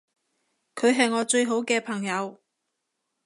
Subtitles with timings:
[0.73, 2.41] 佢係我最好嘅朋友